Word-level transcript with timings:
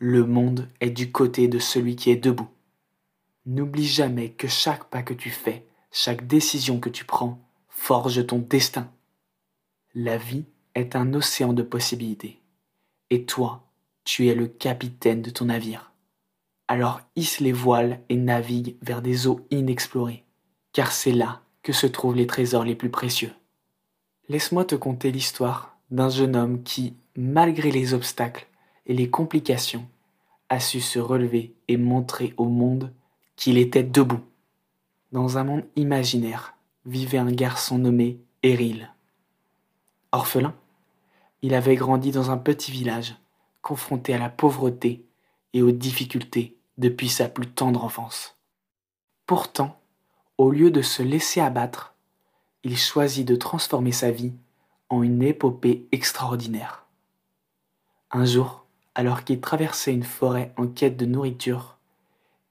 Le 0.00 0.24
monde 0.24 0.68
est 0.80 0.90
du 0.90 1.10
côté 1.10 1.48
de 1.48 1.58
celui 1.58 1.96
qui 1.96 2.10
est 2.10 2.16
debout. 2.16 2.48
N'oublie 3.46 3.86
jamais 3.86 4.30
que 4.30 4.46
chaque 4.46 4.84
pas 4.84 5.02
que 5.02 5.12
tu 5.12 5.28
fais, 5.28 5.66
chaque 5.90 6.24
décision 6.28 6.78
que 6.78 6.88
tu 6.88 7.04
prends, 7.04 7.40
forge 7.68 8.24
ton 8.24 8.38
destin. 8.38 8.88
La 9.96 10.16
vie 10.16 10.44
est 10.76 10.94
un 10.94 11.14
océan 11.14 11.52
de 11.52 11.64
possibilités. 11.64 12.40
Et 13.10 13.24
toi, 13.24 13.64
tu 14.04 14.28
es 14.28 14.36
le 14.36 14.46
capitaine 14.46 15.20
de 15.20 15.30
ton 15.30 15.46
navire. 15.46 15.92
Alors 16.68 17.00
hisse 17.16 17.40
les 17.40 17.52
voiles 17.52 18.00
et 18.08 18.16
navigue 18.16 18.76
vers 18.82 19.02
des 19.02 19.26
eaux 19.26 19.40
inexplorées, 19.50 20.22
car 20.72 20.92
c'est 20.92 21.12
là 21.12 21.42
que 21.64 21.72
se 21.72 21.88
trouvent 21.88 22.14
les 22.14 22.28
trésors 22.28 22.64
les 22.64 22.76
plus 22.76 22.90
précieux. 22.90 23.32
Laisse-moi 24.28 24.64
te 24.64 24.76
conter 24.76 25.10
l'histoire 25.10 25.76
d'un 25.90 26.08
jeune 26.08 26.36
homme 26.36 26.62
qui, 26.62 26.94
malgré 27.16 27.72
les 27.72 27.94
obstacles 27.94 28.46
et 28.88 28.94
les 28.94 29.10
complications, 29.10 29.86
a 30.48 30.60
su 30.60 30.80
se 30.80 30.98
relever 30.98 31.54
et 31.68 31.76
montrer 31.76 32.34
au 32.36 32.46
monde 32.46 32.92
qu'il 33.36 33.58
était 33.58 33.82
debout. 33.82 34.22
Dans 35.12 35.38
un 35.38 35.44
monde 35.44 35.64
imaginaire 35.76 36.54
vivait 36.86 37.18
un 37.18 37.30
garçon 37.30 37.78
nommé 37.78 38.18
Eril. 38.42 38.92
Orphelin, 40.12 40.54
il 41.42 41.54
avait 41.54 41.76
grandi 41.76 42.10
dans 42.10 42.30
un 42.30 42.38
petit 42.38 42.72
village, 42.72 43.16
confronté 43.62 44.14
à 44.14 44.18
la 44.18 44.30
pauvreté 44.30 45.04
et 45.52 45.62
aux 45.62 45.70
difficultés 45.70 46.56
depuis 46.78 47.08
sa 47.08 47.28
plus 47.28 47.48
tendre 47.48 47.84
enfance. 47.84 48.36
Pourtant, 49.26 49.78
au 50.38 50.50
lieu 50.50 50.70
de 50.70 50.82
se 50.82 51.02
laisser 51.02 51.40
abattre, 51.40 51.94
il 52.64 52.78
choisit 52.78 53.26
de 53.26 53.36
transformer 53.36 53.92
sa 53.92 54.10
vie 54.10 54.32
en 54.88 55.02
une 55.02 55.22
épopée 55.22 55.86
extraordinaire. 55.92 56.86
Un 58.10 58.24
jour, 58.24 58.64
alors 58.98 59.22
qu'il 59.22 59.40
traversait 59.40 59.92
une 59.92 60.02
forêt 60.02 60.52
en 60.56 60.66
quête 60.66 60.96
de 60.96 61.06
nourriture, 61.06 61.78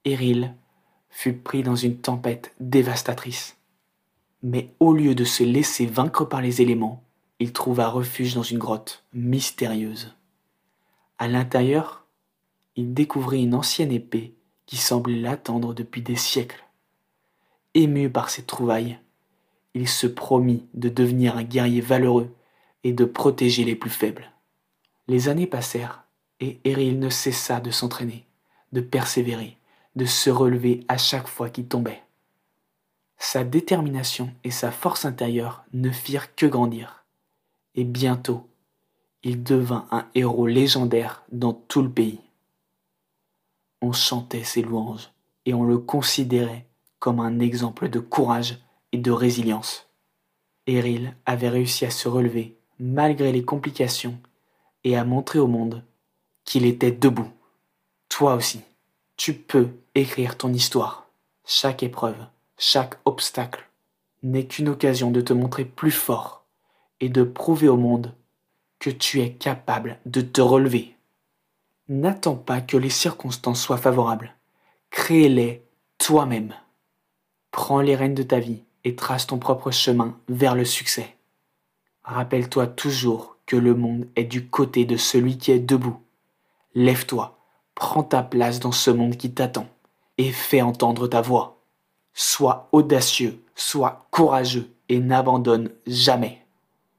Eril 0.06 0.54
fut 1.10 1.34
pris 1.34 1.62
dans 1.62 1.76
une 1.76 1.98
tempête 1.98 2.54
dévastatrice. 2.58 3.58
Mais 4.42 4.70
au 4.80 4.94
lieu 4.94 5.14
de 5.14 5.24
se 5.24 5.42
laisser 5.42 5.84
vaincre 5.84 6.24
par 6.24 6.40
les 6.40 6.62
éléments, 6.62 7.04
il 7.38 7.52
trouva 7.52 7.90
refuge 7.90 8.34
dans 8.34 8.42
une 8.42 8.56
grotte 8.56 9.04
mystérieuse. 9.12 10.16
À 11.18 11.28
l'intérieur, 11.28 12.06
il 12.76 12.94
découvrit 12.94 13.42
une 13.42 13.54
ancienne 13.54 13.92
épée 13.92 14.34
qui 14.64 14.78
semblait 14.78 15.20
l'attendre 15.20 15.74
depuis 15.74 16.00
des 16.00 16.16
siècles. 16.16 16.64
Ému 17.74 18.08
par 18.08 18.30
ces 18.30 18.44
trouvailles, 18.44 18.98
il 19.74 19.86
se 19.86 20.06
promit 20.06 20.64
de 20.72 20.88
devenir 20.88 21.36
un 21.36 21.42
guerrier 21.42 21.82
valeureux 21.82 22.34
et 22.84 22.94
de 22.94 23.04
protéger 23.04 23.64
les 23.64 23.76
plus 23.76 23.90
faibles. 23.90 24.32
Les 25.08 25.28
années 25.28 25.46
passèrent 25.46 26.07
et 26.40 26.60
Eril 26.64 26.98
ne 26.98 27.10
cessa 27.10 27.60
de 27.60 27.70
s'entraîner, 27.70 28.26
de 28.72 28.80
persévérer, 28.80 29.58
de 29.96 30.04
se 30.04 30.30
relever 30.30 30.84
à 30.88 30.98
chaque 30.98 31.28
fois 31.28 31.50
qu'il 31.50 31.66
tombait. 31.66 32.02
Sa 33.18 33.42
détermination 33.42 34.32
et 34.44 34.50
sa 34.50 34.70
force 34.70 35.04
intérieure 35.04 35.64
ne 35.72 35.90
firent 35.90 36.34
que 36.36 36.46
grandir, 36.46 37.04
et 37.74 37.84
bientôt 37.84 38.48
il 39.24 39.42
devint 39.42 39.86
un 39.90 40.06
héros 40.14 40.46
légendaire 40.46 41.24
dans 41.32 41.52
tout 41.52 41.82
le 41.82 41.90
pays. 41.90 42.20
On 43.82 43.92
chantait 43.92 44.44
ses 44.44 44.62
louanges 44.62 45.10
et 45.44 45.54
on 45.54 45.64
le 45.64 45.78
considérait 45.78 46.66
comme 46.98 47.20
un 47.20 47.40
exemple 47.40 47.88
de 47.88 47.98
courage 47.98 48.58
et 48.92 48.98
de 48.98 49.10
résilience. 49.10 49.88
Eril 50.66 51.16
avait 51.26 51.48
réussi 51.48 51.84
à 51.84 51.90
se 51.90 52.08
relever 52.08 52.56
malgré 52.78 53.32
les 53.32 53.44
complications 53.44 54.18
et 54.84 54.96
à 54.96 55.04
montrer 55.04 55.38
au 55.38 55.46
monde 55.48 55.84
qu'il 56.48 56.64
était 56.64 56.90
debout. 56.90 57.30
Toi 58.08 58.34
aussi, 58.34 58.62
tu 59.18 59.34
peux 59.34 59.68
écrire 59.94 60.38
ton 60.38 60.50
histoire. 60.50 61.06
Chaque 61.44 61.82
épreuve, 61.82 62.16
chaque 62.56 62.94
obstacle 63.04 63.68
n'est 64.22 64.46
qu'une 64.46 64.70
occasion 64.70 65.10
de 65.10 65.20
te 65.20 65.34
montrer 65.34 65.66
plus 65.66 65.90
fort 65.90 66.46
et 67.00 67.10
de 67.10 67.22
prouver 67.22 67.68
au 67.68 67.76
monde 67.76 68.14
que 68.78 68.88
tu 68.88 69.20
es 69.20 69.32
capable 69.32 69.98
de 70.06 70.22
te 70.22 70.40
relever. 70.40 70.96
N'attends 71.90 72.36
pas 72.36 72.62
que 72.62 72.78
les 72.78 72.88
circonstances 72.88 73.60
soient 73.60 73.76
favorables. 73.76 74.34
Crée-les 74.88 75.62
toi-même. 75.98 76.54
Prends 77.50 77.82
les 77.82 77.94
rênes 77.94 78.14
de 78.14 78.22
ta 78.22 78.40
vie 78.40 78.62
et 78.84 78.96
trace 78.96 79.26
ton 79.26 79.36
propre 79.38 79.70
chemin 79.70 80.16
vers 80.30 80.54
le 80.54 80.64
succès. 80.64 81.14
Rappelle-toi 82.04 82.68
toujours 82.68 83.36
que 83.44 83.56
le 83.56 83.74
monde 83.74 84.08
est 84.16 84.24
du 84.24 84.46
côté 84.46 84.86
de 84.86 84.96
celui 84.96 85.36
qui 85.36 85.50
est 85.50 85.58
debout. 85.58 86.00
Lève-toi, 86.74 87.38
prends 87.74 88.02
ta 88.02 88.22
place 88.22 88.60
dans 88.60 88.72
ce 88.72 88.90
monde 88.90 89.16
qui 89.16 89.32
t'attend 89.32 89.66
et 90.18 90.32
fais 90.32 90.62
entendre 90.62 91.08
ta 91.08 91.20
voix. 91.20 91.62
Sois 92.12 92.68
audacieux, 92.72 93.42
sois 93.54 94.06
courageux 94.10 94.70
et 94.88 94.98
n'abandonne 94.98 95.70
jamais. 95.86 96.44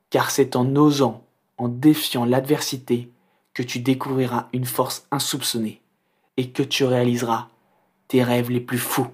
Car 0.10 0.32
c'est 0.32 0.56
en 0.56 0.76
osant, 0.76 1.24
en 1.58 1.68
défiant 1.68 2.26
l'adversité, 2.26 3.12
que 3.54 3.64
tu 3.64 3.80
découvriras 3.80 4.48
une 4.54 4.66
force 4.66 5.06
insoupçonnée 5.12 5.82
et 6.38 6.52
que 6.52 6.64
tu 6.64 6.86
réaliseras 6.86 7.50
tes 8.08 8.24
rêves 8.24 8.50
les 8.50 8.62
plus 8.62 8.78
fous. 8.78 9.10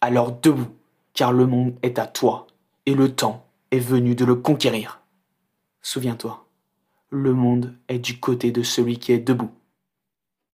Alors 0.00 0.32
debout, 0.32 0.74
car 1.14 1.32
le 1.32 1.46
monde 1.46 1.74
est 1.82 1.98
à 1.98 2.06
toi 2.06 2.46
et 2.86 2.94
le 2.94 3.14
temps 3.14 3.46
est 3.70 3.78
venu 3.78 4.14
de 4.14 4.24
le 4.24 4.34
conquérir. 4.34 5.00
Souviens-toi, 5.80 6.43
le 7.14 7.32
monde 7.32 7.78
est 7.88 8.00
du 8.00 8.18
côté 8.18 8.50
de 8.50 8.62
celui 8.62 8.98
qui 8.98 9.12
est 9.12 9.20
debout. 9.20 9.50